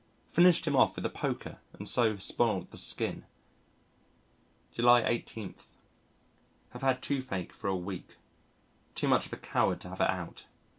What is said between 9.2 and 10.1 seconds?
of a coward to have it